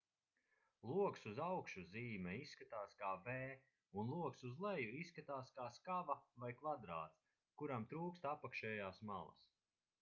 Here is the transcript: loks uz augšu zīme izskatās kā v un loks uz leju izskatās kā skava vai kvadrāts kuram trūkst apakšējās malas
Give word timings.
loks 0.91 1.27
uz 1.31 1.41
augšu 1.47 1.83
zīme 1.95 2.31
izskatās 2.45 2.95
kā 3.01 3.11
v 3.27 3.35
un 4.03 4.09
loks 4.13 4.43
uz 4.51 4.57
leju 4.67 4.97
izskatās 5.03 5.53
kā 5.59 5.69
skava 5.79 6.19
vai 6.45 6.51
kvadrāts 6.63 7.23
kuram 7.63 7.89
trūkst 7.93 8.29
apakšējās 8.35 9.03
malas 9.13 9.49